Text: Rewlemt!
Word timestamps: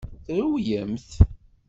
Rewlemt! 0.27 1.19